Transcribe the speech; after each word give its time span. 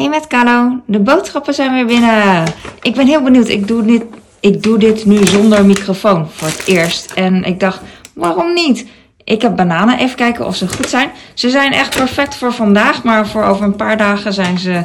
Hey 0.00 0.08
met 0.08 0.26
Carlo, 0.26 0.80
de 0.86 1.00
boodschappen 1.00 1.54
zijn 1.54 1.72
weer 1.72 1.86
binnen. 1.86 2.44
Ik 2.82 2.94
ben 2.94 3.06
heel 3.06 3.22
benieuwd. 3.22 3.48
Ik 3.48 3.68
doe 3.68 3.84
dit, 3.84 4.04
ik 4.40 4.62
doe 4.62 4.78
dit 4.78 5.04
nu 5.04 5.26
zonder 5.26 5.64
microfoon 5.64 6.28
voor 6.30 6.48
het 6.48 6.66
eerst. 6.66 7.12
En 7.12 7.44
ik 7.44 7.60
dacht, 7.60 7.80
waarom 8.14 8.52
niet? 8.52 8.86
Ik 9.24 9.42
heb 9.42 9.56
bananen. 9.56 9.98
Even 9.98 10.16
kijken 10.16 10.46
of 10.46 10.56
ze 10.56 10.68
goed 10.68 10.88
zijn. 10.88 11.10
Ze 11.34 11.50
zijn 11.50 11.72
echt 11.72 11.96
perfect 11.96 12.34
voor 12.34 12.52
vandaag, 12.52 13.02
maar 13.02 13.28
voor 13.28 13.44
over 13.44 13.64
een 13.64 13.76
paar 13.76 13.96
dagen 13.96 14.32
zijn 14.32 14.58
ze 14.58 14.84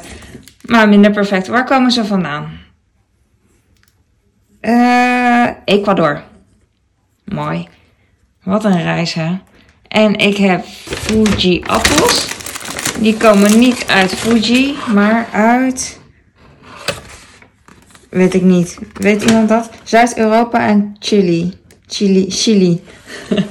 maar 0.61 0.89
minder 0.89 1.11
perfect. 1.11 1.47
Waar 1.47 1.65
komen 1.65 1.91
ze 1.91 2.05
vandaan? 2.05 2.59
Eh, 4.59 5.47
Ecuador. 5.65 6.23
Mooi. 7.25 7.67
Wat 8.43 8.65
een 8.65 8.81
reis, 8.81 9.13
hè? 9.13 9.37
En 9.87 10.15
ik 10.15 10.37
heb 10.37 10.65
Fuji 10.65 11.63
appels. 11.65 12.35
Die 12.99 13.17
komen 13.17 13.59
niet 13.59 13.85
uit 13.87 14.13
Fuji, 14.13 14.75
maar 14.93 15.27
uit. 15.31 15.99
Weet 18.09 18.33
ik 18.33 18.41
niet. 18.41 18.77
Weet 18.93 19.23
iemand 19.23 19.49
dat? 19.49 19.69
Zuid-Europa 19.83 20.67
en 20.67 20.95
Chili. 20.99 21.53
Chili. 21.87 22.25
Chili. 22.29 22.83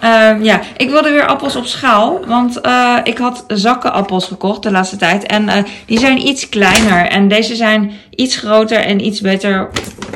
Ehm, 0.00 0.42
ja, 0.42 0.60
ik 0.76 0.90
wilde 0.90 1.10
weer 1.10 1.26
appels 1.26 1.56
op 1.56 1.66
schaal. 1.66 2.20
Want 2.26 2.58
uh, 2.66 2.96
ik 3.02 3.18
had 3.18 3.44
zakken 3.48 3.92
appels 3.92 4.26
gekocht 4.26 4.62
de 4.62 4.70
laatste 4.70 4.96
tijd. 4.96 5.26
En 5.26 5.42
uh, 5.42 5.54
die 5.86 5.98
zijn 5.98 6.26
iets 6.26 6.48
kleiner. 6.48 7.06
En 7.06 7.28
deze 7.28 7.56
zijn 7.56 7.92
iets 8.10 8.36
groter 8.36 8.78
en 8.78 9.06
iets 9.06 9.20
beter 9.20 9.68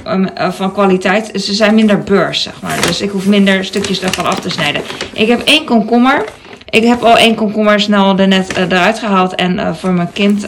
um, 0.06 0.28
uh, 0.38 0.52
van 0.52 0.72
kwaliteit. 0.72 1.30
Ze 1.42 1.54
zijn 1.54 1.74
minder 1.74 2.02
beurs, 2.02 2.42
zeg 2.42 2.62
maar. 2.62 2.80
Dus 2.86 3.00
ik 3.00 3.10
hoef 3.10 3.26
minder 3.26 3.64
stukjes 3.64 4.00
ervan 4.00 4.26
af 4.26 4.40
te 4.40 4.50
snijden. 4.50 4.82
Ik 5.12 5.28
heb 5.28 5.40
één 5.44 5.64
komkommer. 5.64 6.24
Ik 6.70 6.84
heb 6.84 7.02
al 7.02 7.18
één 7.18 7.34
komkommer 7.34 7.80
snel 7.80 8.18
er 8.18 8.28
net 8.28 8.56
eruit 8.56 8.98
gehaald. 8.98 9.34
En 9.34 9.76
voor 9.76 9.92
mijn 9.92 10.12
kind 10.12 10.44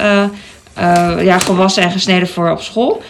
ja, 1.21 1.39
gewassen 1.39 1.83
en 1.83 1.91
gesneden 1.91 2.29
voor 2.29 2.51
op 2.51 2.61
school. 2.61 3.03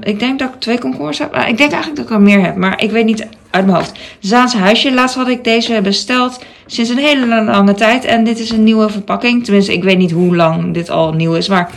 Ik 0.00 0.18
denk 0.18 0.38
dat 0.38 0.48
ik 0.48 0.60
twee 0.60 0.78
komkommers 0.78 1.18
heb. 1.18 1.36
ik 1.36 1.58
denk 1.58 1.72
eigenlijk 1.72 1.96
dat 1.96 2.04
ik 2.04 2.10
er 2.10 2.20
meer 2.20 2.44
heb, 2.44 2.56
maar 2.56 2.82
ik 2.82 2.90
weet 2.90 3.04
niet 3.04 3.26
uit 3.50 3.66
mijn 3.66 3.76
hoofd. 3.76 3.98
Zaanse 4.18 4.56
huisje. 4.56 4.92
Laatst 4.92 5.16
had 5.16 5.28
ik 5.28 5.44
deze 5.44 5.80
besteld 5.82 6.44
sinds 6.66 6.90
een 6.90 6.98
hele 6.98 7.44
lange 7.44 7.74
tijd. 7.74 8.04
En 8.04 8.24
dit 8.24 8.38
is 8.38 8.50
een 8.50 8.64
nieuwe 8.64 8.88
verpakking. 8.88 9.44
Tenminste, 9.44 9.72
ik 9.72 9.84
weet 9.84 9.98
niet 9.98 10.10
hoe 10.10 10.36
lang 10.36 10.74
dit 10.74 10.90
al 10.90 11.12
nieuw 11.12 11.34
is, 11.34 11.48
maar 11.48 11.70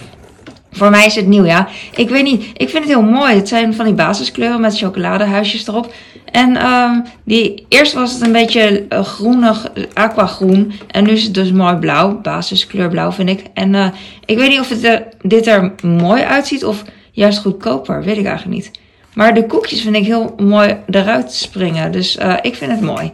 voor 0.71 0.89
mij 0.89 1.05
is 1.05 1.15
het 1.15 1.27
nieuw, 1.27 1.45
ja. 1.45 1.67
Ik 1.95 2.09
weet 2.09 2.23
niet. 2.23 2.45
Ik 2.53 2.69
vind 2.69 2.83
het 2.83 2.93
heel 2.93 3.01
mooi. 3.01 3.35
Het 3.35 3.47
zijn 3.47 3.73
van 3.73 3.85
die 3.85 3.93
basiskleuren 3.93 4.61
met 4.61 4.77
chocoladehuisjes 4.77 5.67
erop. 5.67 5.93
En 6.25 6.49
uh, 6.49 6.97
die, 7.23 7.65
eerst 7.69 7.93
was 7.93 8.13
het 8.13 8.21
een 8.21 8.31
beetje 8.31 8.85
uh, 8.89 9.03
groenig, 9.03 9.71
aquagroen. 9.93 10.73
En 10.87 11.03
nu 11.03 11.11
is 11.11 11.23
het 11.23 11.33
dus 11.33 11.51
mooi 11.51 11.75
blauw. 11.75 12.19
Basiskleur 12.21 12.89
blauw 12.89 13.11
vind 13.11 13.29
ik. 13.29 13.43
En 13.53 13.73
uh, 13.73 13.87
ik 14.25 14.37
weet 14.37 14.49
niet 14.49 14.59
of 14.59 14.69
het 14.69 15.03
dit 15.21 15.47
er 15.47 15.73
mooi 15.81 16.23
uitziet 16.23 16.65
of 16.65 16.83
juist 17.11 17.39
goedkoper. 17.39 18.03
Weet 18.03 18.17
ik 18.17 18.25
eigenlijk 18.25 18.55
niet. 18.55 18.71
Maar 19.13 19.33
de 19.33 19.45
koekjes 19.45 19.81
vind 19.81 19.95
ik 19.95 20.05
heel 20.05 20.33
mooi 20.37 20.77
eruit 20.89 21.33
springen. 21.33 21.91
Dus 21.91 22.17
uh, 22.17 22.33
ik 22.41 22.55
vind 22.55 22.71
het 22.71 22.81
mooi. 22.81 23.11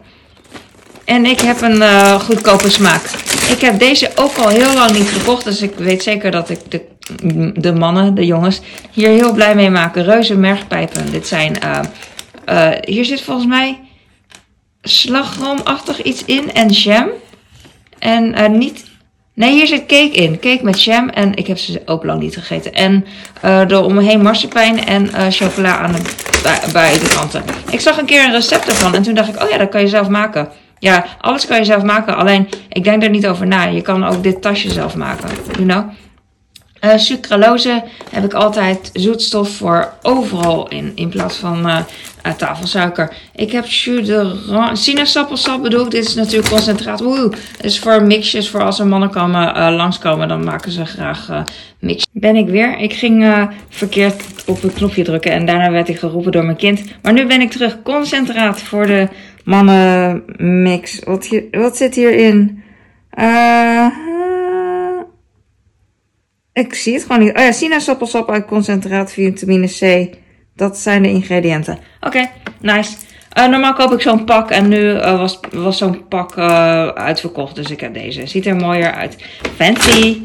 En 1.08 1.26
ik 1.26 1.40
heb 1.42 1.62
een 1.62 1.76
uh, 1.76 2.14
goedkope 2.14 2.70
smaak. 2.70 3.02
Ik 3.50 3.62
heb 3.62 3.80
deze 3.80 4.12
ook 4.16 4.38
al 4.38 4.50
heel 4.50 4.74
lang 4.74 4.92
niet 4.92 5.10
gekocht. 5.10 5.44
Dus 5.44 5.62
ik 5.62 5.76
weet 5.76 6.04
zeker 6.04 6.32
dat 6.32 6.50
ik 6.50 6.60
de, 6.70 6.82
de 7.62 7.74
mannen, 7.74 8.16
de 8.16 8.26
jongens, 8.26 8.62
hier 8.92 9.10
heel 9.10 9.34
blij 9.34 9.56
mee 9.56 9.70
maken. 9.70 10.04
Reuze 10.04 10.36
mergpijpen. 10.36 11.12
Dit 11.12 11.28
zijn... 11.28 11.58
Uh, 12.50 12.70
hier 12.82 13.06
zit 13.06 13.22
volgens 13.22 13.48
mij 13.48 13.80
slagroomachtig 14.82 16.02
iets 16.02 16.26
in 16.26 16.54
en 16.54 16.70
jam. 16.70 17.10
En 18.00 18.58
niet 18.58 18.86
Nee, 19.34 19.52
hier 19.52 19.68
zit 19.68 19.86
cake 19.86 20.12
in. 20.12 20.40
Cake 20.40 20.64
met 20.64 20.84
jam. 20.84 21.10
En 21.10 21.36
ik 21.36 21.48
heb 21.48 21.58
ze 21.58 21.82
ook 21.86 22.04
lang 22.04 22.22
niet 22.22 22.38
gegeten. 22.38 22.74
En 22.74 23.06
er 23.42 23.84
omheen 23.84 24.22
marsepein 24.22 24.86
en 24.86 25.32
chocola 25.32 25.78
aan 25.78 25.94
de 25.94 26.72
buitenkanten. 26.74 27.44
Ik 27.70 27.80
zag 27.80 27.98
een 27.98 28.06
keer 28.06 28.24
een 28.24 28.32
recept 28.32 28.68
ervan. 28.68 28.96
En 28.96 29.04
toen 29.04 29.14
dacht 29.14 29.30
ik, 29.30 29.44
oh 29.44 29.50
ja, 29.50 29.58
dat 29.58 29.70
kan 29.70 29.82
je 29.82 29.88
zelf 29.88 30.10
maken. 30.10 30.50
Ja, 30.80 31.06
alles 31.22 31.46
kan 31.46 31.58
je 31.58 31.66
zelf 31.66 31.84
maken. 31.84 32.16
Alleen, 32.16 32.50
ik 32.70 32.84
denk 32.84 33.04
er 33.04 33.10
niet 33.10 33.28
over 33.28 33.48
na. 33.48 33.64
Je 33.64 33.82
kan 33.82 34.04
ook 34.04 34.24
dit 34.24 34.42
tasje 34.42 34.72
zelf 34.72 34.96
maken. 34.96 35.30
You 35.52 35.66
know? 35.66 35.90
Uh, 36.82 36.98
sucralose 36.98 37.84
heb 38.12 38.24
ik 38.24 38.34
altijd 38.34 38.90
zoetstof 38.94 39.50
voor 39.50 39.94
overal 40.02 40.68
in. 40.68 40.92
In 40.96 41.10
plaats 41.10 41.38
van 41.38 41.68
uh, 41.68 41.78
tafelsuiker. 42.38 43.14
Ik 43.36 43.52
heb 43.52 43.66
sinaasappelsap 44.74 45.62
bedoel 45.62 45.86
ik. 45.86 45.92
Dit 45.92 46.06
is 46.08 46.16
natuurlijk 46.16 46.50
concentraat. 46.50 47.00
Woe. 47.00 47.32
Is 47.62 47.80
voor 47.80 48.04
mixjes. 48.04 48.50
Voor 48.50 48.64
als 48.64 48.80
er 48.80 48.88
mannen 48.88 49.10
komen, 49.10 49.74
langskomen. 49.74 50.28
Dan 50.28 50.44
maken 50.44 50.72
ze 50.72 50.86
graag 50.86 51.44
mix. 51.80 52.06
Ben 52.12 52.36
ik 52.36 52.48
weer. 52.48 52.78
Ik 52.78 52.94
ging 52.94 53.48
verkeerd 53.70 54.24
op 54.46 54.62
het 54.62 54.74
knopje 54.74 55.04
drukken. 55.04 55.32
En 55.32 55.46
daarna 55.46 55.72
werd 55.72 55.90
ik 55.90 56.00
geroepen 56.00 56.32
door 56.32 56.46
mijn 56.46 56.58
kind. 56.58 56.84
Maar 57.02 57.14
nu 57.14 57.26
ben 57.26 57.42
ik 57.42 57.52
terug. 57.52 57.82
Concentraat 57.84 58.62
voor 58.62 58.88
de 58.88 59.08
mannenmix. 59.48 61.00
Wat, 61.04 61.30
wat 61.52 61.78
zit 61.78 61.96
hierin? 61.96 62.64
Eh... 63.10 63.88
Ik 66.54 66.74
zie 66.74 66.94
het 66.94 67.04
gewoon 67.04 67.20
niet. 67.20 67.38
Oh 67.38 67.44
ja, 67.44 67.52
sinaasappelsap 67.52 68.30
uit 68.32 68.46
concentraat 68.46 69.12
vitamine 69.12 69.68
C. 69.68 70.14
Dat 70.56 70.78
zijn 70.78 71.04
de 71.04 71.10
ingrediënten. 71.10 71.78
Oké, 72.02 72.30
nice. 72.62 72.98
Uh, 73.38 73.48
normaal 73.48 73.74
koop 73.74 73.94
ik 73.94 74.02
zo'n 74.02 74.24
pak 74.24 74.52
en 74.52 74.68
nu 74.68 74.80
uh, 74.80 75.18
was, 75.18 75.40
was 75.52 75.78
zo'n 75.78 76.08
pak 76.08 76.36
uh, 76.36 76.88
uitverkocht. 76.88 77.56
Dus 77.56 77.70
ik 77.70 77.80
heb 77.80 77.94
deze. 77.94 78.28
Ziet 78.28 78.46
er 78.46 78.56
mooier 78.56 78.92
uit. 78.92 79.16
Fancy. 79.56 80.18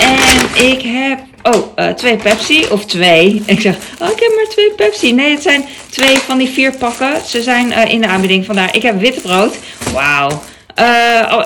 En 0.00 0.64
ik 0.64 0.82
heb, 0.82 1.18
oh, 1.42 1.88
twee 1.88 2.16
Pepsi. 2.16 2.66
Of 2.70 2.84
twee. 2.84 3.42
Ik 3.46 3.60
zeg, 3.60 3.76
oh, 4.00 4.08
ik 4.08 4.20
heb 4.20 4.32
maar 4.34 4.48
twee 4.48 4.72
Pepsi. 4.72 5.12
Nee, 5.12 5.30
het 5.30 5.42
zijn 5.42 5.64
twee 5.90 6.18
van 6.18 6.38
die 6.38 6.48
vier 6.48 6.76
pakken. 6.76 7.20
Ze 7.26 7.42
zijn 7.42 7.72
in 7.88 8.00
de 8.00 8.06
aanbieding 8.06 8.44
vandaar. 8.44 8.74
Ik 8.74 8.82
heb 8.82 9.00
wit 9.00 9.22
brood. 9.22 9.58
Wauw. 9.92 10.42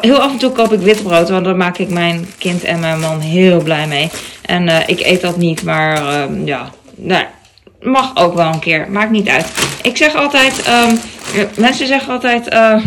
Heel 0.01 0.21
af 0.21 0.31
en 0.31 0.39
toe 0.39 0.51
koop 0.51 0.73
ik 0.73 0.81
witbrood, 0.81 1.29
want 1.29 1.45
daar 1.45 1.57
maak 1.57 1.79
ik 1.79 1.89
mijn 1.89 2.27
kind 2.39 2.65
en 2.65 2.81
mijn 2.81 3.01
man 3.01 3.21
heel 3.21 3.63
blij 3.63 3.87
mee. 3.87 4.11
En 4.43 4.69
ik 4.87 5.01
eet 5.01 5.21
dat 5.21 5.37
niet, 5.37 5.63
maar 5.63 6.03
uh, 6.03 6.47
ja, 6.47 6.71
nou, 6.95 7.25
mag 7.83 8.17
ook 8.17 8.35
wel 8.35 8.47
een 8.47 8.59
keer. 8.59 8.91
Maakt 8.91 9.11
niet 9.11 9.29
uit. 9.29 9.47
Ik 9.83 9.97
zeg 9.97 10.15
altijd, 10.15 10.69
um, 10.69 11.01
mensen 11.57 11.87
zeggen 11.87 12.13
altijd, 12.13 12.53
uh, 12.53 12.85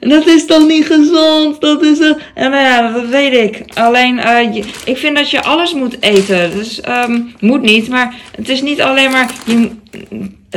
dat 0.14 0.26
is 0.26 0.46
toch 0.46 0.66
niet 0.66 0.86
gezond? 0.86 1.60
Dat 1.60 1.82
is 1.82 1.98
een. 1.98 2.16
En 2.34 2.52
ja, 2.52 2.92
dat 2.92 3.08
weet 3.08 3.32
ik. 3.32 3.62
Alleen, 3.74 4.16
je, 4.54 4.64
ik 4.84 4.96
vind 4.96 5.16
dat 5.16 5.30
je 5.30 5.42
alles 5.42 5.74
moet 5.74 5.96
eten. 6.00 6.50
Dus, 6.50 6.80
um, 6.88 7.34
moet 7.40 7.62
niet, 7.62 7.88
maar 7.88 8.14
het 8.36 8.48
is 8.48 8.62
niet 8.62 8.80
alleen 8.80 9.10
maar. 9.10 9.30
Je, 9.46 9.70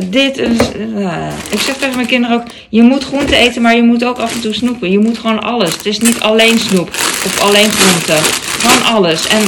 dit 0.06 0.38
is. 0.38 0.58
Uh, 0.78 1.28
ik 1.50 1.60
zeg 1.60 1.78
tegen 1.78 1.96
mijn 1.96 2.08
kinderen 2.08 2.36
ook: 2.36 2.48
je 2.70 2.82
moet 2.82 3.04
groente 3.04 3.36
eten, 3.36 3.62
maar 3.62 3.76
je 3.76 3.84
moet 3.84 4.04
ook 4.04 4.18
af 4.18 4.34
en 4.34 4.42
toe 4.42 4.54
snoepen. 4.54 4.92
Je 4.92 5.00
moet 5.00 5.18
gewoon 5.18 5.40
alles. 5.44 5.74
Het 5.74 5.86
is 5.86 6.00
niet 6.00 6.20
alleen 6.20 6.60
snoep 6.60 6.90
of 7.26 7.40
alleen 7.42 7.72
groente. 7.72 8.16
Gewoon 8.60 8.96
alles. 8.96 9.28
En 9.28 9.42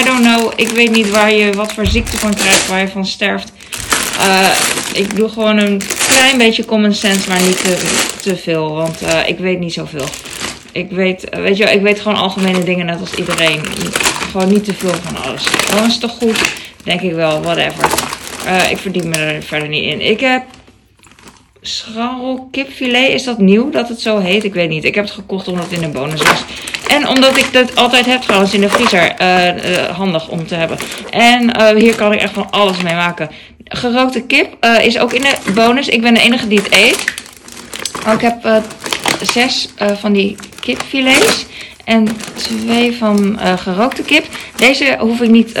I 0.00 0.04
don't 0.04 0.20
know, 0.20 0.52
ik 0.56 0.68
weet 0.68 0.90
niet 0.90 1.10
waar 1.10 1.32
je 1.32 1.52
wat 1.52 1.72
voor 1.72 1.86
ziekte 1.86 2.16
van 2.16 2.34
krijgt, 2.34 2.68
waar 2.68 2.80
je 2.80 2.88
van 2.88 3.06
sterft. 3.06 3.52
Uh, 4.18 4.50
ik 4.92 5.16
doe 5.16 5.28
gewoon 5.28 5.58
een 5.58 5.82
klein 6.08 6.38
beetje 6.38 6.64
common 6.64 6.94
sense, 6.94 7.28
maar 7.28 7.42
niet 7.42 7.64
te, 8.22 8.36
veel. 8.36 8.74
Want 8.74 9.02
uh, 9.02 9.28
ik 9.28 9.38
weet 9.38 9.58
niet 9.58 9.72
zoveel. 9.72 10.06
Ik 10.72 10.90
weet, 10.90 11.26
weet 11.30 11.56
je, 11.56 11.64
ik 11.64 11.80
weet 11.80 12.00
gewoon 12.00 12.18
algemene 12.18 12.64
dingen 12.64 12.86
net 12.86 13.00
als 13.00 13.14
iedereen. 13.14 13.60
Gewoon 14.30 14.52
niet 14.52 14.64
te 14.64 14.74
veel 14.74 14.94
van 15.02 15.22
alles. 15.22 15.44
Dan 15.74 15.86
is 15.86 15.98
toch 15.98 16.10
goed? 16.10 16.52
Denk 16.84 17.00
ik 17.00 17.12
wel, 17.12 17.42
whatever. 17.42 17.84
Ik 18.70 18.78
verdien 18.78 19.08
me 19.08 19.16
er 19.16 19.42
verder 19.42 19.68
niet 19.68 19.84
in. 19.84 20.00
Ik 20.00 20.20
heb 20.20 20.42
scharrel 21.60 22.48
kipfilet. 22.50 23.08
Is 23.08 23.24
dat 23.24 23.38
nieuw 23.38 23.70
dat 23.70 23.88
het 23.88 24.00
zo 24.00 24.18
heet? 24.18 24.44
Ik 24.44 24.54
weet 24.54 24.68
niet. 24.68 24.84
Ik 24.84 24.94
heb 24.94 25.04
het 25.04 25.14
gekocht 25.14 25.48
omdat 25.48 25.64
het 25.64 25.72
in 25.72 25.80
de 25.80 25.98
bonus 25.98 26.22
was. 26.22 26.44
En 26.94 27.08
omdat 27.08 27.36
ik 27.36 27.52
dat 27.52 27.76
altijd 27.76 28.06
heb 28.06 28.20
trouwens 28.20 28.54
in 28.54 28.60
de 28.60 28.68
vriezer. 28.68 29.14
Uh, 29.20 29.46
uh, 29.46 29.84
handig 29.96 30.28
om 30.28 30.46
te 30.46 30.54
hebben. 30.54 30.78
En 31.10 31.76
hier 31.76 31.94
kan 31.94 32.12
ik 32.12 32.20
echt 32.20 32.32
van 32.32 32.50
alles 32.50 32.82
mee 32.82 32.94
maken. 32.94 33.30
Gerookte 33.64 34.22
kip 34.22 34.66
is 34.82 34.98
ook 34.98 35.12
in 35.12 35.22
de 35.22 35.52
bonus. 35.54 35.88
Ik 35.88 36.00
ben 36.00 36.14
de 36.14 36.20
enige 36.20 36.48
die 36.48 36.58
het 36.58 36.72
eet. 36.72 37.04
Oh, 38.06 38.12
ik 38.12 38.20
heb 38.20 38.62
zes 39.20 39.68
van 39.76 40.12
die 40.12 40.36
kipfilets. 40.60 41.46
En 41.84 42.08
twee 42.34 42.96
van 42.96 43.38
gerookte 43.58 44.02
kip. 44.02 44.24
Deze 44.56 44.96
hoef 44.98 45.20
ik 45.20 45.30
niet... 45.30 45.58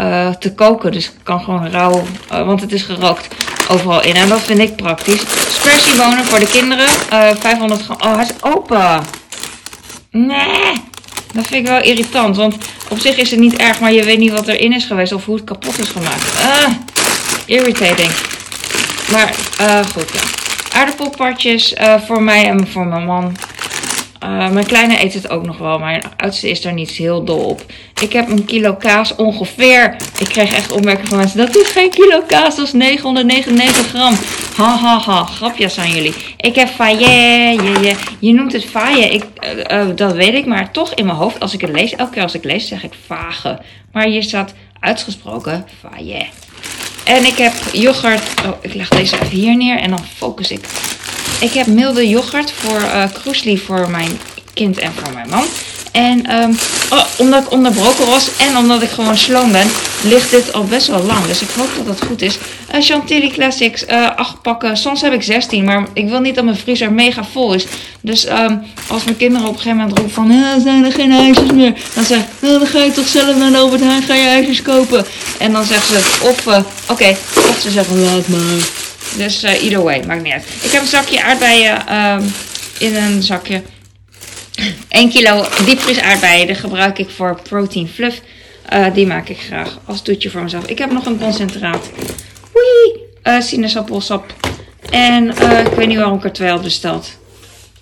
Uh, 0.00 0.28
te 0.28 0.54
koken. 0.54 0.92
Dus 0.92 1.06
ik 1.06 1.12
kan 1.22 1.40
gewoon 1.40 1.70
rauw, 1.70 2.02
want 2.28 2.60
het 2.60 2.72
is 2.72 2.82
gerookt 2.82 3.28
overal 3.68 4.02
in. 4.02 4.14
En 4.14 4.28
dat 4.28 4.40
vind 4.40 4.58
ik 4.58 4.76
praktisch. 4.76 5.20
Spersiebonen 5.48 6.24
voor 6.24 6.38
de 6.38 6.46
kinderen. 6.46 6.86
Uh, 7.12 7.28
500 7.38 7.82
gram. 7.82 7.96
Oh, 8.00 8.14
hij 8.14 8.24
is 8.24 8.42
open. 8.42 9.19
Nee. 10.10 10.82
Dat 11.32 11.46
vind 11.46 11.66
ik 11.66 11.66
wel 11.66 11.82
irritant. 11.82 12.36
Want 12.36 12.56
op 12.88 12.98
zich 12.98 13.16
is 13.16 13.30
het 13.30 13.40
niet 13.40 13.56
erg, 13.56 13.80
maar 13.80 13.92
je 13.92 14.04
weet 14.04 14.18
niet 14.18 14.32
wat 14.32 14.48
erin 14.48 14.72
is 14.72 14.84
geweest. 14.84 15.12
Of 15.12 15.24
hoe 15.24 15.34
het 15.34 15.44
kapot 15.44 15.78
is 15.78 15.88
gemaakt. 15.88 16.24
Uh, 16.42 16.74
irritating. 17.46 18.10
Maar 19.12 19.34
goed, 19.92 20.10
ja. 20.12 20.20
Aardappelpartjes 20.78 21.74
voor 22.06 22.22
mij 22.22 22.48
en 22.48 22.68
voor 22.68 22.86
mijn 22.86 23.04
man. 23.04 23.36
Uh, 24.24 24.50
mijn 24.50 24.66
kleine 24.66 25.02
eet 25.02 25.14
het 25.14 25.30
ook 25.30 25.46
nog 25.46 25.58
wel. 25.58 25.78
Mijn 25.78 26.02
oudste 26.16 26.50
is 26.50 26.60
daar 26.60 26.72
niet 26.72 26.90
heel 26.90 27.24
dol 27.24 27.44
op. 27.44 27.64
Ik 28.00 28.12
heb 28.12 28.28
een 28.28 28.44
kilo 28.44 28.74
kaas 28.74 29.14
ongeveer. 29.14 29.96
Ik 30.18 30.26
kreeg 30.26 30.54
echt 30.54 30.72
opmerkingen 30.72 31.08
van 31.08 31.18
mensen. 31.18 31.38
Dat 31.38 31.56
is 31.56 31.68
geen 31.68 31.90
kilo 31.90 32.22
kaas, 32.26 32.56
dat 32.56 32.66
is 32.66 32.72
999 32.72 33.86
gram. 33.88 34.14
Ha 34.56 34.76
ha 34.76 34.98
ha, 34.98 35.24
grapjes 35.24 35.78
aan 35.78 35.90
jullie. 35.90 36.14
Ik 36.36 36.54
heb 36.54 36.68
faille. 36.68 37.08
Je, 37.62 37.78
je, 37.82 37.96
je 38.18 38.32
noemt 38.32 38.52
het 38.52 38.64
faille. 38.64 39.08
Ik, 39.08 39.24
uh, 39.70 39.86
dat 39.94 40.12
weet 40.12 40.34
ik, 40.34 40.46
maar 40.46 40.70
toch 40.70 40.94
in 40.94 41.06
mijn 41.06 41.18
hoofd. 41.18 41.40
Als 41.40 41.54
ik 41.54 41.60
het 41.60 41.70
lees, 41.70 41.94
elke 41.94 42.12
keer 42.12 42.22
als 42.22 42.34
ik 42.34 42.44
lees, 42.44 42.68
zeg 42.68 42.82
ik 42.84 42.92
vage. 43.06 43.58
Maar 43.92 44.04
hier 44.04 44.22
staat 44.22 44.54
uitgesproken 44.80 45.66
faille. 45.80 46.26
En 47.04 47.24
ik 47.24 47.36
heb 47.36 47.52
yoghurt. 47.72 48.22
Oh, 48.46 48.52
ik 48.60 48.74
leg 48.74 48.88
deze 48.88 49.14
even 49.14 49.28
hier 49.28 49.56
neer 49.56 49.78
en 49.78 49.90
dan 49.90 50.04
focus 50.16 50.50
ik. 50.50 50.64
Ik 51.40 51.52
heb 51.52 51.66
milde 51.66 52.08
yoghurt 52.08 52.52
voor 52.52 52.80
uh, 52.80 53.56
voor 53.56 53.90
mijn 53.90 54.20
kind 54.54 54.78
en 54.78 54.92
voor 54.92 55.12
mijn 55.12 55.28
man. 55.28 55.44
En 55.92 56.36
um, 56.42 56.56
oh, 56.90 57.04
omdat 57.16 57.42
ik 57.42 57.52
onderbroken 57.52 58.06
was 58.06 58.28
en 58.36 58.56
omdat 58.56 58.82
ik 58.82 58.88
gewoon 58.88 59.16
sloom 59.16 59.52
ben, 59.52 59.66
ligt 60.02 60.30
dit 60.30 60.52
al 60.52 60.64
best 60.64 60.86
wel 60.86 61.02
lang. 61.02 61.26
Dus 61.26 61.40
ik 61.42 61.48
hoop 61.56 61.68
dat 61.76 61.86
het 61.86 62.08
goed 62.08 62.22
is. 62.22 62.38
Uh, 62.74 62.80
Chantilly 62.80 63.28
Classics, 63.28 63.84
uh, 63.84 64.04
eh, 64.04 64.16
8 64.16 64.42
pakken. 64.42 64.76
Soms 64.76 65.00
heb 65.00 65.12
ik 65.12 65.22
16, 65.22 65.64
maar 65.64 65.86
ik 65.92 66.08
wil 66.08 66.20
niet 66.20 66.34
dat 66.34 66.44
mijn 66.44 66.56
vriezer 66.56 66.92
mega 66.92 67.24
vol 67.32 67.54
is. 67.54 67.66
Dus 68.00 68.28
um, 68.28 68.62
als 68.88 69.04
mijn 69.04 69.16
kinderen 69.16 69.46
op 69.46 69.54
een 69.54 69.60
gegeven 69.60 69.78
moment 69.78 69.98
roepen 69.98 70.14
van, 70.14 70.30
uh, 70.30 70.62
zijn 70.62 70.84
er 70.84 70.92
geen 70.92 71.12
ijsjes 71.12 71.52
meer? 71.52 71.74
Dan 71.94 72.04
zeg 72.04 72.18
ik, 72.18 72.24
dan 72.40 72.66
ga 72.66 72.82
je 72.82 72.92
toch 72.92 73.08
zelf 73.08 73.36
naar 73.36 73.50
de 73.50 73.56
Albert 73.56 73.82
ga 74.06 74.14
je 74.14 74.26
ijsjes 74.26 74.62
kopen. 74.62 75.04
En 75.38 75.52
dan 75.52 75.64
zeggen 75.64 76.00
ze, 76.00 76.28
of, 76.28 76.46
oké, 76.90 77.16
of 77.48 77.58
ze 77.60 77.70
zeggen, 77.70 78.02
laat 78.02 78.28
maar. 78.28 78.79
Dus 79.16 79.44
uh, 79.44 79.62
either 79.62 79.82
way, 79.82 80.04
maakt 80.06 80.22
niet 80.22 80.32
uit. 80.32 80.44
Ik 80.62 80.70
heb 80.70 80.82
een 80.82 80.88
zakje 80.88 81.22
aardbeien 81.22 81.96
um, 81.96 82.32
in 82.78 82.94
een 82.94 83.22
zakje. 83.22 83.62
1 84.88 85.08
kilo 85.10 85.46
diepvries 85.64 86.00
aardbeien. 86.00 86.46
Die 86.46 86.56
gebruik 86.56 86.98
ik 86.98 87.10
voor 87.10 87.40
protein 87.42 87.88
fluff. 87.88 88.20
Uh, 88.72 88.94
die 88.94 89.06
maak 89.06 89.28
ik 89.28 89.38
graag 89.38 89.78
als 89.84 90.02
toetje 90.02 90.30
voor 90.30 90.42
mezelf. 90.42 90.66
Ik 90.66 90.78
heb 90.78 90.92
nog 90.92 91.06
een 91.06 91.18
concentraat. 91.18 91.90
Wee! 92.52 93.08
Uh, 93.22 93.40
sinaasappelsap. 93.40 94.34
En 94.90 95.28
ik 95.66 95.72
weet 95.76 95.86
niet 95.86 95.98
waarom 95.98 96.16
ik 96.16 96.24
er 96.24 96.32
twee 96.32 96.50
had 96.50 96.62
besteld. 96.62 97.18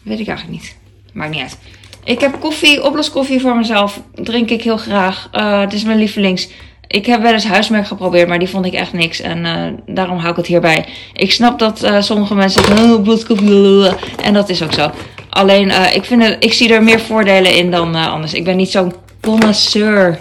Weet 0.02 0.20
ik 0.20 0.28
eigenlijk 0.28 0.60
niet. 0.60 0.74
Maakt 1.12 1.30
niet 1.30 1.40
uit. 1.40 1.56
Ik 2.04 2.20
heb 2.20 2.40
koffie, 2.40 2.84
oploskoffie 2.84 3.40
voor 3.40 3.56
mezelf. 3.56 4.00
Drink 4.14 4.50
ik 4.50 4.62
heel 4.62 4.76
graag. 4.76 5.28
Het 5.32 5.72
is 5.72 5.84
mijn 5.84 5.98
lievelings. 5.98 6.48
Ik 6.88 7.06
heb 7.06 7.22
wel 7.22 7.32
eens 7.32 7.46
huismerk 7.46 7.86
geprobeerd, 7.86 8.28
maar 8.28 8.38
die 8.38 8.48
vond 8.48 8.66
ik 8.66 8.72
echt 8.72 8.92
niks. 8.92 9.20
En 9.20 9.44
uh, 9.44 9.94
daarom 9.94 10.18
hou 10.18 10.30
ik 10.30 10.36
het 10.36 10.46
hierbij. 10.46 10.84
Ik 11.12 11.32
snap 11.32 11.58
dat 11.58 11.84
uh, 11.84 12.00
sommige 12.00 12.34
mensen 12.34 12.64
zeggen, 12.64 12.92
oh, 12.92 13.02
bloedkoffie. 13.02 13.88
En 14.22 14.34
dat 14.34 14.48
is 14.48 14.62
ook 14.62 14.72
zo. 14.72 14.90
Alleen, 15.30 15.68
uh, 15.68 15.94
ik, 15.94 16.04
vind 16.04 16.22
het, 16.22 16.44
ik 16.44 16.52
zie 16.52 16.72
er 16.72 16.82
meer 16.82 17.00
voordelen 17.00 17.56
in 17.56 17.70
dan 17.70 17.94
anders. 17.94 18.34
Ik 18.34 18.44
ben 18.44 18.56
niet 18.56 18.70
zo'n 18.70 18.94
connoisseur. 19.20 20.18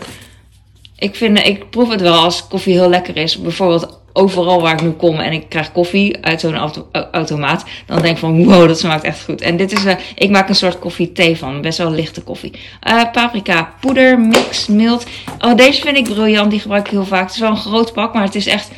Ik, 0.97 1.15
vind, 1.15 1.45
ik 1.45 1.69
proef 1.69 1.89
het 1.89 2.01
wel 2.01 2.13
als 2.13 2.47
koffie 2.47 2.73
heel 2.73 2.89
lekker 2.89 3.17
is. 3.17 3.37
Bijvoorbeeld 3.37 3.99
overal 4.17 4.61
waar 4.61 4.73
ik 4.73 4.81
nu 4.81 4.91
kom 4.91 5.19
en 5.19 5.31
ik 5.31 5.49
krijg 5.49 5.71
koffie 5.71 6.17
uit 6.25 6.39
zo'n 6.39 6.55
auto 6.55 6.87
automaat, 7.11 7.65
dan 7.85 8.01
denk 8.01 8.13
ik 8.13 8.17
van 8.17 8.45
wow, 8.45 8.67
dat 8.67 8.79
smaakt 8.79 9.03
echt 9.03 9.23
goed. 9.23 9.41
En 9.41 9.57
dit 9.57 9.71
is, 9.71 9.85
uh, 9.85 9.93
ik 10.15 10.29
maak 10.29 10.49
een 10.49 10.55
soort 10.55 10.79
koffie 10.79 11.11
thee 11.11 11.37
van, 11.37 11.61
best 11.61 11.77
wel 11.77 11.91
lichte 11.91 12.21
koffie. 12.21 12.51
Uh, 12.87 13.11
paprika 13.11 13.73
poeder, 13.79 14.19
mix, 14.19 14.67
mild. 14.67 15.05
Oh, 15.39 15.55
deze 15.55 15.81
vind 15.81 15.97
ik 15.97 16.03
briljant, 16.03 16.51
die 16.51 16.59
gebruik 16.59 16.85
ik 16.85 16.91
heel 16.91 17.05
vaak. 17.05 17.23
Het 17.23 17.33
is 17.33 17.39
wel 17.39 17.49
een 17.49 17.57
groot 17.57 17.93
pak, 17.93 18.13
maar 18.13 18.23
het 18.23 18.35
is 18.35 18.47
echt, 18.47 18.71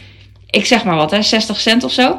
ik 0.50 0.65
zeg 0.65 0.83
maar 0.83 0.95
wat 0.95 1.12
hè, 1.12 1.21
60 1.21 1.59
cent 1.59 1.83
of 1.83 1.92
zo. 1.92 2.18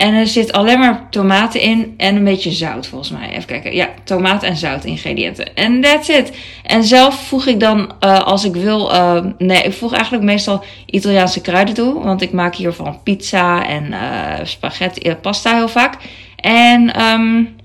En 0.00 0.14
er 0.14 0.26
zit 0.26 0.52
alleen 0.52 0.78
maar 0.78 1.06
tomaten 1.10 1.60
in 1.60 1.94
en 1.96 2.16
een 2.16 2.24
beetje 2.24 2.52
zout 2.52 2.86
volgens 2.86 3.10
mij. 3.10 3.28
Even 3.30 3.46
kijken. 3.46 3.74
Ja, 3.74 3.88
tomaat 4.04 4.42
en 4.42 4.56
zout 4.56 4.84
ingrediënten. 4.84 5.54
En 5.54 5.80
that's 5.80 6.08
it. 6.08 6.32
En 6.64 6.84
zelf 6.84 7.14
voeg 7.26 7.46
ik 7.46 7.60
dan 7.60 7.92
uh, 8.00 8.20
als 8.20 8.44
ik 8.44 8.54
wil... 8.54 8.92
Uh, 8.94 9.24
nee, 9.38 9.62
ik 9.62 9.72
voeg 9.72 9.92
eigenlijk 9.92 10.24
meestal 10.24 10.64
Italiaanse 10.86 11.40
kruiden 11.40 11.74
toe. 11.74 12.02
Want 12.02 12.22
ik 12.22 12.32
maak 12.32 12.54
hiervan 12.54 13.02
pizza 13.02 13.66
en 13.66 13.86
uh, 13.86 14.34
spaghetti, 14.42 15.14
pasta 15.14 15.54
heel 15.54 15.68
vaak. 15.68 15.96
En 16.36 17.02
um, 17.02 17.56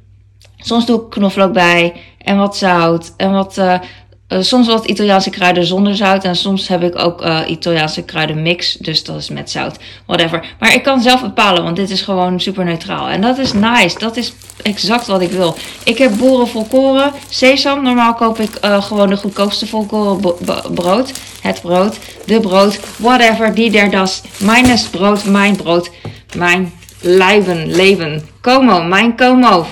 soms 0.58 0.86
doe 0.86 1.02
ik 1.02 1.10
knoflook 1.10 1.54
bij 1.54 1.94
en 2.18 2.38
wat 2.38 2.58
zout 2.58 3.14
en 3.18 3.32
wat 3.32 3.62
uh, 4.30 4.42
soms 4.42 4.68
wat 4.68 4.86
Italiaanse 4.86 5.30
kruiden 5.30 5.66
zonder 5.66 5.96
zout. 5.96 6.24
En 6.24 6.36
soms 6.36 6.68
heb 6.68 6.84
ik 6.84 7.00
ook 7.00 7.26
uh, 7.26 7.40
Italiaanse 7.48 8.02
kruiden 8.02 8.42
mix. 8.42 8.74
Dus 8.74 9.04
dat 9.04 9.18
is 9.18 9.30
met 9.30 9.50
zout. 9.50 9.78
Whatever. 10.06 10.56
Maar 10.60 10.74
ik 10.74 10.84
kan 10.84 11.02
zelf 11.02 11.22
bepalen. 11.22 11.64
Want 11.64 11.76
dit 11.76 11.90
is 11.90 12.02
gewoon 12.02 12.40
super 12.40 12.66
neutraal. 12.66 13.08
En 13.08 13.22
dat 13.22 13.38
is 13.38 13.54
nice. 13.54 14.00
Dat 14.00 14.18
is 14.18 14.34
exact 14.62 15.08
wat 15.08 15.22
ik 15.22 15.32
wil. 15.32 15.56
Ik 15.84 15.98
heb 15.98 16.18
boeren 16.18 16.48
volkoren. 16.48 17.12
Sesam. 17.30 17.84
Normaal 17.84 18.14
koop 18.14 18.40
ik 18.40 18.58
uh, 18.66 18.84
gewoon 18.84 19.10
de 19.10 19.18
goedkoopste 19.18 19.68
volkoren 19.68 20.20
brood. 20.74 21.12
Het 21.42 21.62
brood. 21.62 21.98
De 22.26 22.40
brood. 22.40 22.80
Whatever. 22.98 23.56
Die 23.56 23.72
der 23.72 23.90
das. 23.90 24.22
Mijn 24.38 24.80
brood. 24.92 25.26
Mijn 25.26 25.56
brood. 25.56 25.92
Mijn 26.36 26.74
leven. 27.02 27.76
Leven. 27.76 28.30
Como. 28.42 28.82
Mijn 28.82 29.18
como. 29.18 29.66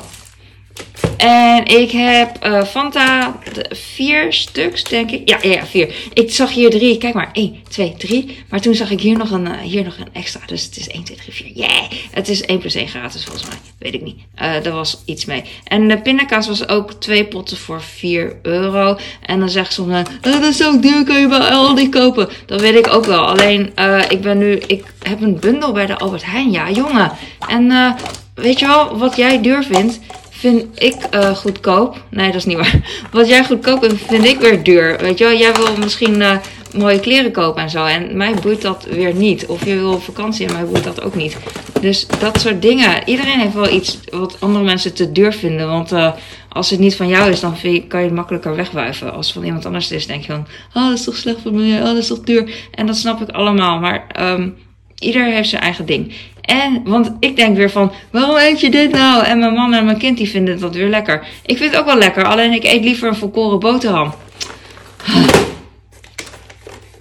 En 1.23 1.65
ik 1.65 1.91
heb 1.91 2.45
uh, 2.45 2.63
Fanta 2.63 3.39
vier 3.69 4.33
stuks, 4.33 4.83
denk 4.83 5.11
ik. 5.11 5.29
Ja, 5.29 5.37
ja, 5.41 5.65
vier. 5.65 5.95
Ik 6.13 6.31
zag 6.31 6.53
hier 6.53 6.69
drie. 6.69 6.97
Kijk 6.97 7.13
maar. 7.13 7.29
1, 7.33 7.55
2, 7.69 7.93
3. 7.97 8.37
Maar 8.49 8.59
toen 8.59 8.75
zag 8.75 8.91
ik 8.91 9.01
hier 9.01 9.17
nog 9.17 9.31
een, 9.31 9.45
uh, 9.45 9.57
hier 9.57 9.83
nog 9.83 9.97
een 9.97 10.07
extra. 10.13 10.39
Dus 10.45 10.63
het 10.63 10.77
is 10.77 10.87
1, 10.87 11.03
2, 11.03 11.17
3, 11.17 11.33
4. 11.33 11.51
Yeah! 11.53 11.83
Het 12.11 12.29
is 12.29 12.41
1 12.41 12.59
plus 12.59 12.75
1 12.75 12.87
gratis 12.87 13.23
volgens 13.23 13.47
mij. 13.47 13.57
Weet 13.79 13.93
ik 13.93 14.01
niet. 14.01 14.15
Uh, 14.41 14.65
er 14.65 14.71
was 14.71 15.01
iets 15.05 15.25
mee. 15.25 15.43
En 15.63 15.87
de 15.87 16.01
pindakaas 16.01 16.47
was 16.47 16.67
ook 16.67 16.93
twee 16.93 17.25
potten 17.25 17.57
voor 17.57 17.81
4 17.81 18.35
euro. 18.41 18.97
En 19.25 19.39
dan 19.39 19.49
zegt 19.49 19.73
ze 19.73 20.03
dat 20.21 20.43
is 20.43 20.57
zo 20.57 20.79
duur, 20.79 21.03
kan 21.03 21.19
je 21.19 21.27
bij 21.27 21.39
Aldi 21.39 21.89
kopen. 21.89 22.29
Dat 22.45 22.61
weet 22.61 22.75
ik 22.75 22.93
ook 22.93 23.05
wel. 23.05 23.25
Alleen, 23.25 23.73
ik 24.09 24.21
ben 24.21 24.37
nu, 24.37 24.51
ik 24.67 24.83
heb 24.99 25.21
een 25.21 25.39
bundel 25.39 25.71
bij 25.71 25.85
de 25.85 25.97
Albert 25.97 26.25
Heijn. 26.25 26.51
Ja, 26.51 26.71
jongen. 26.71 27.11
En 27.47 27.95
weet 28.35 28.59
je 28.59 28.67
wel, 28.67 28.97
wat 28.97 29.15
jij 29.15 29.41
duur 29.41 29.63
vindt 29.63 29.99
vind 30.43 30.65
ik 30.81 30.95
uh, 31.15 31.35
goedkoop. 31.35 32.03
Nee, 32.09 32.25
dat 32.25 32.35
is 32.35 32.45
niet 32.45 32.57
waar. 32.57 32.79
Wat 33.11 33.27
jij 33.27 33.45
goedkoop 33.45 33.83
vindt, 33.83 34.01
vind 34.07 34.25
ik 34.25 34.39
weer 34.39 34.63
duur. 34.63 34.97
Weet 34.99 35.17
je 35.17 35.23
wel, 35.23 35.37
jij 35.37 35.53
wil 35.53 35.77
misschien 35.77 36.19
uh, 36.19 36.37
mooie 36.73 36.99
kleren 36.99 37.31
kopen 37.31 37.61
en 37.61 37.69
zo. 37.69 37.85
En 37.85 38.17
mij 38.17 38.33
boeit 38.33 38.61
dat 38.61 38.87
weer 38.89 39.13
niet. 39.13 39.45
Of 39.45 39.65
je 39.65 39.75
wil 39.75 39.99
vakantie 39.99 40.47
en 40.47 40.53
mij 40.53 40.65
boeit 40.65 40.83
dat 40.83 41.01
ook 41.01 41.15
niet. 41.15 41.37
Dus 41.81 42.07
dat 42.19 42.39
soort 42.41 42.61
dingen. 42.61 43.01
Iedereen 43.05 43.39
heeft 43.39 43.53
wel 43.53 43.69
iets 43.69 43.99
wat 44.11 44.37
andere 44.39 44.63
mensen 44.63 44.93
te 44.93 45.11
duur 45.11 45.33
vinden. 45.33 45.67
Want 45.67 45.91
uh, 45.91 46.11
als 46.49 46.69
het 46.69 46.79
niet 46.79 46.95
van 46.95 47.07
jou 47.07 47.31
is, 47.31 47.39
dan 47.39 47.55
kan 47.87 47.99
je 47.99 48.05
het 48.05 48.15
makkelijker 48.15 48.55
wegwuiven. 48.55 49.13
Als 49.13 49.25
het 49.25 49.35
van 49.35 49.45
iemand 49.45 49.65
anders 49.65 49.91
is, 49.91 50.07
denk 50.07 50.21
je 50.25 50.31
van... 50.31 50.47
Oh, 50.73 50.87
dat 50.87 50.97
is 50.97 51.03
toch 51.03 51.15
slecht 51.15 51.41
voor 51.41 51.53
me. 51.53 51.77
Oh, 51.77 51.83
dat 51.83 51.97
is 51.97 52.07
toch 52.07 52.19
duur. 52.19 52.53
En 52.71 52.85
dat 52.85 52.97
snap 52.97 53.21
ik 53.21 53.29
allemaal. 53.29 53.79
Maar 53.79 54.07
um, 54.19 54.55
ieder 54.99 55.25
heeft 55.25 55.49
zijn 55.49 55.61
eigen 55.61 55.85
ding. 55.85 56.13
En, 56.43 56.81
want 56.83 57.11
ik 57.19 57.35
denk 57.35 57.57
weer 57.57 57.69
van, 57.69 57.91
waarom 58.11 58.35
eet 58.35 58.59
je 58.59 58.69
dit 58.69 58.91
nou? 58.91 59.25
En 59.25 59.39
mijn 59.39 59.53
man 59.53 59.73
en 59.73 59.85
mijn 59.85 59.97
kind 59.97 60.17
die 60.17 60.29
vinden 60.29 60.59
dat 60.59 60.75
weer 60.75 60.89
lekker. 60.89 61.27
Ik 61.45 61.57
vind 61.57 61.71
het 61.71 61.79
ook 61.79 61.85
wel 61.85 61.97
lekker, 61.97 62.23
alleen 62.23 62.51
ik 62.51 62.63
eet 62.63 62.83
liever 62.83 63.07
een 63.07 63.15
volkoren 63.15 63.59
boterham. 63.59 64.13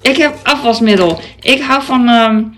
Ik 0.02 0.16
heb 0.16 0.38
afwasmiddel. 0.42 1.20
Ik 1.40 1.60
hou 1.60 1.82
van, 1.82 2.08
um, 2.08 2.54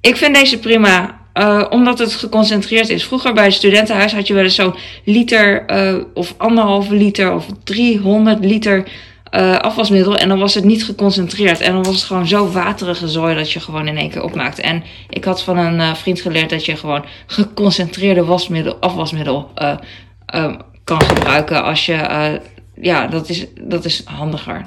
ik 0.00 0.16
vind 0.16 0.34
deze 0.34 0.58
prima. 0.58 1.16
Uh, 1.34 1.64
omdat 1.70 1.98
het 1.98 2.14
geconcentreerd 2.14 2.88
is. 2.88 3.04
Vroeger 3.04 3.32
bij 3.32 3.44
het 3.44 3.52
studentenhuis 3.52 4.12
had 4.12 4.26
je 4.26 4.34
wel 4.34 4.42
eens 4.42 4.54
zo'n 4.54 4.74
liter 5.04 5.64
uh, 5.70 6.02
of 6.14 6.34
anderhalve 6.36 6.94
liter 6.94 7.34
of 7.34 7.46
300 7.64 8.44
liter 8.44 8.88
uh, 9.30 9.56
afwasmiddel. 9.56 10.16
En 10.16 10.28
dan 10.28 10.38
was 10.38 10.54
het 10.54 10.64
niet 10.64 10.84
geconcentreerd. 10.84 11.60
En 11.60 11.72
dan 11.72 11.82
was 11.82 11.94
het 11.94 12.04
gewoon 12.04 12.26
zo 12.26 12.50
waterige 12.50 13.08
zooi 13.08 13.34
dat 13.34 13.52
je 13.52 13.60
gewoon 13.60 13.88
in 13.88 13.96
één 13.96 14.10
keer 14.10 14.22
opmaakte. 14.22 14.62
En 14.62 14.82
ik 15.08 15.24
had 15.24 15.42
van 15.42 15.58
een 15.58 15.78
uh, 15.78 15.94
vriend 15.94 16.20
geleerd 16.20 16.50
dat 16.50 16.64
je 16.64 16.76
gewoon 16.76 17.04
geconcentreerde 17.26 18.24
wasmiddel, 18.24 18.74
afwasmiddel 18.74 19.50
uh, 19.62 20.54
kan 20.84 21.02
gebruiken. 21.02 21.64
Als 21.64 21.86
je. 21.86 22.40
ja, 22.80 23.06
dat 23.06 23.28
is, 23.28 23.46
dat 23.60 23.84
is 23.84 24.02
handiger. 24.04 24.64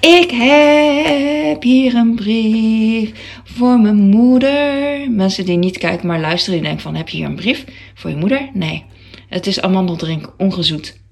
Ik 0.00 0.30
heb 0.30 1.62
hier 1.62 1.94
een 1.94 2.14
brief 2.14 3.40
voor 3.44 3.80
mijn 3.80 3.96
moeder. 3.96 5.10
Mensen 5.10 5.44
die 5.44 5.56
niet 5.56 5.78
kijken 5.78 6.06
maar 6.06 6.20
luisteren, 6.20 6.58
die 6.58 6.68
denken 6.68 6.82
van... 6.82 6.94
Heb 6.94 7.08
je 7.08 7.16
hier 7.16 7.26
een 7.26 7.34
brief 7.34 7.64
voor 7.94 8.10
je 8.10 8.16
moeder? 8.16 8.48
Nee. 8.52 8.84
Het 9.28 9.46
is 9.46 9.60
amandeldrink, 9.60 10.32
ongezoet 10.36 11.02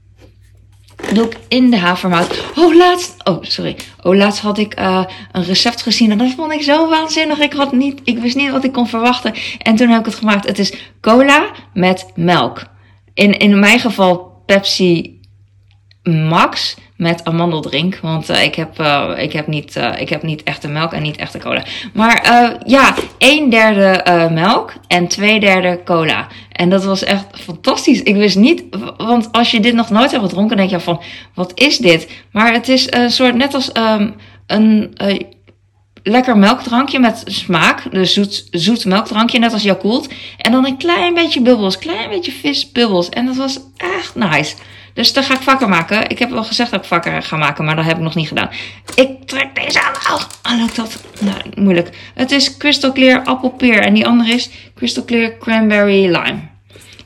doe 1.15 1.27
ik 1.27 1.37
in 1.49 1.71
de 1.71 1.77
havermout. 1.77 2.45
Oh, 2.57 2.75
laatst. 2.75 3.15
Oh, 3.25 3.39
sorry. 3.43 3.77
Oh, 4.03 4.17
laatst 4.17 4.41
had 4.41 4.59
ik 4.59 4.81
uh, 4.81 5.05
een 5.33 5.45
recept 5.45 5.83
gezien. 5.83 6.11
En 6.11 6.19
dat 6.19 6.35
vond 6.37 6.53
ik 6.53 6.63
zo 6.63 6.89
waanzinnig. 6.89 7.39
Ik, 7.39 7.53
had 7.53 7.73
niet, 7.73 8.01
ik 8.05 8.19
wist 8.19 8.37
niet 8.37 8.51
wat 8.51 8.65
ik 8.65 8.73
kon 8.73 8.89
verwachten. 8.89 9.35
En 9.59 9.77
toen 9.77 9.89
heb 9.89 10.01
ik 10.01 10.07
het 10.07 10.15
gemaakt. 10.15 10.47
Het 10.47 10.59
is 10.59 10.73
cola 11.01 11.51
met 11.75 12.07
melk. 12.15 12.67
In, 13.15 13.39
in 13.39 13.59
mijn 13.59 13.81
geval 13.81 14.43
Pepsi 14.47 15.21
Max 16.03 16.77
met 17.03 17.25
amandeldrink. 17.25 17.99
Want 18.03 18.31
uh, 18.31 18.45
ik, 18.45 18.55
heb, 18.55 18.81
uh, 18.81 19.11
ik, 19.17 19.33
heb 19.33 19.47
niet, 19.47 19.77
uh, 19.77 20.01
ik 20.01 20.09
heb 20.09 20.23
niet 20.23 20.43
echte 20.43 20.69
melk 20.69 20.93
en 20.93 21.03
niet 21.03 21.17
echte 21.17 21.39
cola. 21.39 21.63
Maar 21.93 22.23
ja, 22.67 22.95
een 23.19 23.51
derde 23.51 24.29
melk 24.31 24.73
en 24.87 25.09
twee 25.09 25.41
derde 25.41 25.81
cola. 25.85 26.27
En 26.53 26.71
dat 26.71 26.85
was 26.85 27.05
echt 27.05 27.27
fantastisch. 27.33 28.03
Ik 28.03 28.15
wist 28.15 28.37
niet, 28.37 28.65
want 28.97 29.33
als 29.33 29.51
je 29.51 29.61
dit 29.61 29.75
nog 29.75 29.91
nooit 29.91 30.11
hebt 30.11 30.23
gedronken, 30.23 30.57
denk 30.57 30.71
je 30.71 30.81
van, 30.81 31.03
wat 31.35 31.53
is 31.55 31.79
dit? 31.79 32.11
Maar 32.33 32.53
het 32.53 32.69
is 32.69 32.93
een 32.93 33.11
soort, 33.11 33.35
net 33.35 33.55
als 33.55 33.71
um, 33.77 34.15
een 34.47 34.95
lekker 36.03 36.37
melkdrankje 36.37 36.99
met 36.99 37.23
smaak. 37.25 37.93
Dus 37.93 38.13
zoet, 38.13 38.49
zoet 38.51 38.85
melkdrankje, 38.85 39.39
net 39.39 39.53
als 39.53 39.63
Yakult. 39.63 40.09
En 40.39 40.53
dan 40.53 40.67
een 40.67 40.77
klein 40.77 41.15
beetje 41.15 41.41
bubbels, 41.41 41.79
klein 41.79 42.11
beetje 42.11 42.33
visbubbels. 42.33 43.09
En 43.09 43.27
dat 43.27 43.37
was 43.37 43.61
echt 43.77 44.15
nice. 44.15 44.55
Dus 44.95 45.13
dat 45.13 45.25
ga 45.25 45.35
ik 45.35 45.41
vaker 45.41 45.69
maken. 45.69 46.09
Ik 46.09 46.19
heb 46.19 46.31
wel 46.31 46.45
gezegd 46.45 46.71
dat 46.71 46.81
ik 46.81 46.87
vaker 46.87 47.23
ga 47.23 47.37
maken, 47.37 47.65
maar 47.65 47.77
dat 47.77 47.85
heb 47.85 47.97
ik 47.97 48.03
nog 48.03 48.15
niet 48.15 48.29
gedaan. 48.29 48.51
Ik 48.95 49.27
trek 49.27 49.55
deze 49.55 49.83
aan. 49.83 50.15
Oh, 50.15 50.23
oh 50.43 50.61
lukt 50.61 50.77
dat? 50.77 51.03
Nou, 51.21 51.37
moeilijk. 51.55 51.97
Het 52.15 52.31
is 52.31 52.57
Crystal 52.57 52.93
Clear 52.93 53.25
appelpeer 53.25 53.81
en 53.81 53.95
die 53.95 54.07
andere 54.07 54.33
is 54.33 54.51
Crystal 54.75 55.05
Clear 55.05 55.39
cranberry 55.39 56.05
lime. 56.05 56.39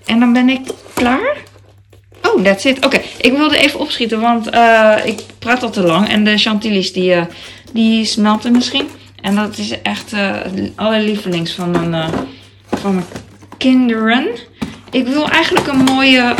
En 0.04 0.20
dan 0.20 0.32
ben 0.32 0.48
ik 0.48 0.60
klaar. 0.94 1.36
Oh, 2.22 2.42
that's 2.44 2.64
it. 2.64 2.84
Oké, 2.84 3.00
ik 3.20 3.32
wilde 3.32 3.58
even 3.58 3.80
opschieten, 3.80 4.20
want 4.20 4.54
uh, 4.54 4.96
ik 5.04 5.20
praat 5.38 5.62
al 5.62 5.70
te 5.70 5.82
lang. 5.82 6.08
En 6.08 6.24
de 6.24 6.38
chantilly's 6.38 6.92
die, 6.92 7.14
uh, 7.14 7.22
die 7.72 8.04
smelten 8.04 8.52
misschien. 8.52 8.88
En 9.20 9.34
dat 9.34 9.58
is 9.58 9.82
echt 9.82 10.12
uh, 10.12 10.30
alle 10.74 11.00
lievelings 11.00 11.52
van 11.52 11.70
mijn, 11.70 12.10
van 12.70 12.94
mijn 12.94 13.06
kinderen. 13.58 14.26
Ik 14.90 15.06
wil 15.06 15.28
eigenlijk 15.28 15.66
een 15.66 15.84
mooie 15.84 16.34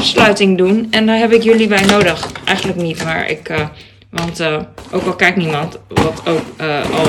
afsluiting 0.00 0.58
doen. 0.58 0.86
En 0.90 1.06
daar 1.06 1.18
heb 1.18 1.32
ik 1.32 1.42
jullie 1.42 1.68
bij 1.68 1.84
nodig. 1.84 2.30
Eigenlijk 2.44 2.78
niet, 2.78 3.04
maar 3.04 3.30
ik. 3.30 3.48
Uh, 3.48 3.66
want 4.10 4.40
uh, 4.40 4.56
ook 4.90 5.04
al 5.04 5.14
kijkt 5.14 5.36
niemand, 5.36 5.78
wat 5.88 6.22
ook 6.24 6.42
uh, 6.60 6.98
al 6.98 7.06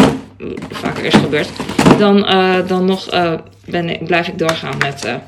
vaker 0.69 1.05
is 1.05 1.13
gebeurd, 1.13 1.49
dan, 1.97 2.25
dan 2.67 2.85
nog 2.85 3.09
ben 3.65 3.89
ik, 3.89 4.05
blijf 4.05 4.27
ik 4.27 4.37
doorgaan 4.37 4.77
met, 4.77 5.07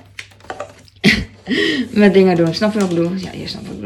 met 2.04 2.14
dingen 2.14 2.36
doen. 2.36 2.54
Snap 2.54 2.74
je 2.74 2.80
wat 2.80 2.90
ik 2.90 2.96
bedoel? 2.96 3.12
Ja, 3.16 3.30
je 3.34 3.48
snapt 3.48 3.68
wat 3.68 3.76
ik 3.76 3.82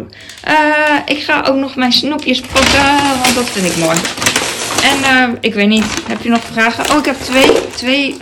ik 1.18 1.24
ga 1.24 1.44
ook 1.48 1.56
nog 1.56 1.76
mijn 1.76 1.92
snoepjes 1.92 2.42
pakken, 2.42 3.20
want 3.24 3.36
dat 3.36 3.50
vind 3.50 3.66
ik 3.66 3.78
mooi. 3.78 3.98
En 4.84 5.38
ik 5.42 5.54
weet 5.54 5.68
niet, 5.68 5.86
heb 6.08 6.22
je 6.22 6.30
nog 6.30 6.44
vragen? 6.52 6.92
Oh, 6.92 6.98
ik 6.98 7.06
heb 7.06 7.16
twee, 7.16 7.52
twee 7.76 8.18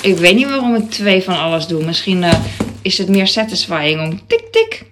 ik 0.00 0.16
weet 0.16 0.34
niet 0.34 0.48
waarom 0.48 0.74
ik 0.74 0.90
twee 0.90 1.22
van 1.22 1.38
alles 1.38 1.66
doe. 1.66 1.84
Misschien 1.84 2.24
is 2.86 2.98
het 2.98 3.08
meer 3.08 3.26
satisfying 3.26 4.00
om 4.00 4.20
tik 4.26 4.42
tik 4.50 4.82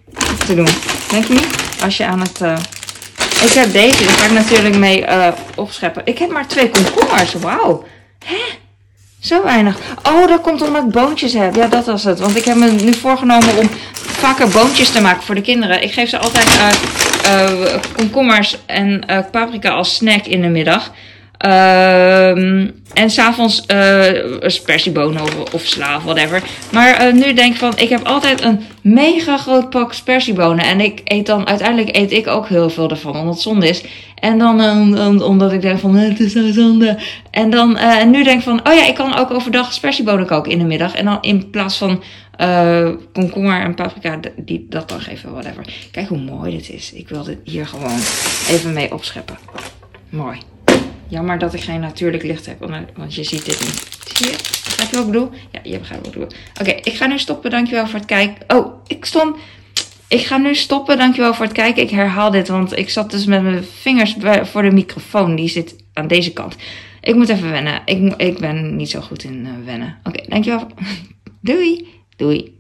te 0.47 0.55
doen. 0.55 0.69
Denk 1.11 1.25
je 1.27 1.33
niet? 1.33 1.49
Als 1.83 1.97
je 1.97 2.05
aan 2.05 2.21
het... 2.21 2.41
Uh... 2.43 2.57
Ik 3.43 3.53
heb 3.53 3.73
deze, 3.73 4.05
daar 4.05 4.15
ga 4.15 4.25
ik 4.25 4.33
natuurlijk 4.33 4.77
mee 4.77 5.01
uh, 5.01 5.29
opscheppen. 5.57 6.03
Ik 6.05 6.19
heb 6.19 6.31
maar 6.31 6.49
twee 6.49 6.71
komkommers. 6.71 7.33
Wauw. 7.33 7.85
Hè? 8.25 8.37
Zo 9.21 9.43
weinig. 9.43 9.79
Oh, 10.03 10.27
dat 10.29 10.41
komt 10.41 10.63
omdat 10.63 10.85
ik 10.85 10.91
boontjes 10.91 11.33
heb. 11.33 11.55
Ja, 11.55 11.67
dat 11.67 11.87
was 11.87 12.05
het. 12.05 12.19
Want 12.19 12.37
ik 12.37 12.45
heb 12.45 12.57
me 12.57 12.71
nu 12.71 12.95
voorgenomen 12.95 13.57
om 13.57 13.71
vaker 13.95 14.49
boontjes 14.49 14.91
te 14.91 15.01
maken 15.01 15.23
voor 15.23 15.35
de 15.35 15.41
kinderen. 15.41 15.83
Ik 15.83 15.93
geef 15.93 16.09
ze 16.09 16.19
altijd 16.19 16.59
uh, 17.27 17.75
komkommers 17.97 18.59
en 18.67 19.05
paprika 19.31 19.71
als 19.71 19.95
snack 19.95 20.25
in 20.25 20.43
de 20.43 20.49
middag. 20.49 20.93
Uh, 21.41 22.29
en 22.93 23.11
s'avonds 23.11 23.65
uh, 23.73 24.03
spersiebonen 24.41 25.23
of, 25.23 25.53
of 25.53 25.63
sla 25.63 25.97
of 25.97 26.03
whatever. 26.03 26.43
Maar 26.73 27.07
uh, 27.07 27.13
nu 27.13 27.35
denk 27.35 27.53
ik 27.53 27.59
van, 27.59 27.79
ik 27.79 27.89
heb 27.89 28.05
altijd 28.05 28.43
een 28.43 28.61
mega 28.81 29.37
groot 29.37 29.71
pak 29.71 29.93
spersiebonen. 29.93 30.65
En 30.65 30.81
ik 30.81 31.01
eet 31.05 31.27
dan, 31.27 31.47
uiteindelijk 31.47 31.97
eet 31.97 32.13
ik 32.13 32.27
ook 32.27 32.49
heel 32.49 32.71
veel 32.71 32.91
ervan, 32.91 33.17
omdat 33.17 33.35
het 33.35 33.43
zonde 33.43 33.69
is. 33.69 33.85
En 34.15 34.39
dan 34.39 34.61
uh, 34.61 35.29
omdat 35.29 35.53
ik 35.53 35.61
denk 35.63 35.79
van, 35.79 35.95
het 35.95 36.21
is 36.21 36.33
zo 36.33 36.53
zonde. 36.53 36.99
En 37.31 37.51
dan, 37.51 37.79
nu 38.11 38.25
denk 38.25 38.39
ik 38.39 38.45
van, 38.45 38.69
oh 38.69 38.75
ja, 38.75 38.87
ik 38.87 38.95
kan 38.95 39.17
ook 39.17 39.31
overdag 39.31 39.73
spersiebonen 39.73 40.27
koken 40.27 40.53
in 40.53 40.59
de 40.59 40.65
middag. 40.65 40.95
En 40.95 41.05
dan 41.05 41.19
in 41.21 41.51
plaats 41.51 41.77
van 41.77 42.03
komkommer 43.13 43.61
en 43.61 43.75
paprika, 43.75 44.21
die, 44.37 44.67
dat 44.69 44.89
dan 44.89 45.01
geven, 45.01 45.33
whatever. 45.33 45.65
Kijk 45.91 46.09
hoe 46.09 46.19
mooi 46.19 46.57
dit 46.57 46.71
is. 46.71 46.93
Ik 46.93 47.09
wil 47.09 47.25
dit 47.25 47.39
hier 47.45 47.67
gewoon 47.67 47.99
even 48.49 48.73
mee 48.73 48.93
opscheppen. 48.93 49.39
Mooi. 50.09 50.39
Jammer 51.09 51.39
dat 51.39 51.55
ik 51.55 51.61
geen 51.61 51.81
natuurlijk 51.81 52.23
licht 52.23 52.47
heb, 52.47 52.59
want 52.97 53.15
je 53.15 53.25
ziet 53.25 53.45
dit 53.45 53.61
niet. 53.61 53.95
Zie 54.15 54.27
je? 54.27 54.37
Begrijp 54.65 54.91
je 54.91 54.97
wat 54.97 55.07
ik 55.07 55.13
bedoel? 55.13 55.31
Ja, 55.51 55.61
je 55.63 55.79
begrijpt 55.79 56.07
wat 56.07 56.15
ik 56.15 56.21
bedoel. 56.21 56.39
Oké, 56.61 56.71
ik 56.91 56.95
ga 56.95 57.07
nu 57.07 57.19
stoppen. 57.19 57.51
Dankjewel 57.51 57.87
voor 57.87 57.99
het 57.99 58.09
kijken. 58.09 58.57
Oh, 58.57 58.75
ik 58.87 59.05
stond... 59.05 59.37
Ik 60.09 60.27
ga 60.27 60.37
nu 60.37 60.55
stoppen. 60.55 60.99
Dankjewel 60.99 61.35
voor 61.35 61.45
het 61.45 61.55
kijken. 61.55 61.83
Ik 61.83 61.91
herhaal 61.91 62.31
dit, 62.31 62.49
want 62.49 62.77
ik 62.79 62.91
zat 62.91 63.11
dus 63.11 63.25
met 63.25 63.43
mijn 63.43 63.65
vingers 63.65 64.17
voor 64.43 64.63
de 64.63 64.71
microfoon. 64.71 65.37
Die 65.37 65.49
zit 65.49 65.77
aan 65.93 66.07
deze 66.07 66.33
kant. 66.33 66.57
Ik 67.01 67.15
moet 67.15 67.29
even 67.29 67.51
wennen. 67.51 67.83
Ik, 67.85 68.15
ik 68.17 68.39
ben 68.39 68.77
niet 68.77 68.91
zo 68.91 69.01
goed 69.01 69.25
in 69.25 69.47
uh, 69.47 69.51
wennen. 69.65 69.99
Oké, 70.05 70.25
dankjewel. 70.29 70.67
Doei. 71.41 71.89
Doei. 72.17 72.54